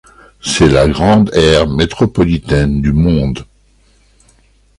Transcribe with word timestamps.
C'est 0.43 0.67
la 0.67 0.87
grande 0.87 1.29
aire 1.35 1.67
métropolitaine 1.69 2.81
du 2.81 2.91
monde. 2.91 3.45